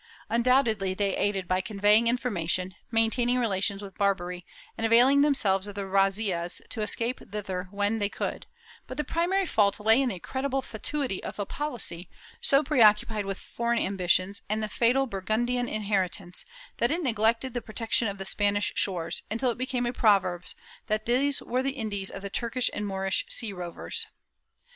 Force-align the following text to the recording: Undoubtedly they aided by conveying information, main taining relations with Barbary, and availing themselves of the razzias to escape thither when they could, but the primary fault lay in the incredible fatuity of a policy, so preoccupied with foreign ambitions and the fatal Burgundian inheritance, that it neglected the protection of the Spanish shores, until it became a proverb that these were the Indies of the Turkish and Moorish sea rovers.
Undoubtedly 0.31 0.95
they 0.95 1.15
aided 1.15 1.47
by 1.47 1.61
conveying 1.61 2.07
information, 2.07 2.73
main 2.89 3.11
taining 3.11 3.37
relations 3.39 3.83
with 3.83 3.95
Barbary, 3.99 4.43
and 4.75 4.83
availing 4.83 5.21
themselves 5.21 5.67
of 5.67 5.75
the 5.75 5.85
razzias 5.85 6.59
to 6.69 6.81
escape 6.81 7.19
thither 7.31 7.67
when 7.69 7.99
they 7.99 8.09
could, 8.09 8.47
but 8.87 8.97
the 8.97 9.03
primary 9.03 9.45
fault 9.45 9.79
lay 9.79 10.01
in 10.01 10.09
the 10.09 10.15
incredible 10.15 10.63
fatuity 10.63 11.23
of 11.23 11.37
a 11.37 11.45
policy, 11.45 12.09
so 12.41 12.63
preoccupied 12.63 13.25
with 13.27 13.37
foreign 13.37 13.77
ambitions 13.77 14.41
and 14.49 14.63
the 14.63 14.67
fatal 14.67 15.05
Burgundian 15.05 15.69
inheritance, 15.69 16.45
that 16.77 16.89
it 16.89 17.03
neglected 17.03 17.53
the 17.53 17.61
protection 17.61 18.07
of 18.07 18.17
the 18.17 18.25
Spanish 18.25 18.73
shores, 18.73 19.21
until 19.29 19.51
it 19.51 19.57
became 19.59 19.85
a 19.85 19.93
proverb 19.93 20.45
that 20.87 21.05
these 21.05 21.43
were 21.43 21.61
the 21.61 21.77
Indies 21.77 22.09
of 22.09 22.23
the 22.23 22.29
Turkish 22.31 22.71
and 22.73 22.87
Moorish 22.87 23.23
sea 23.29 23.53
rovers. 23.53 24.07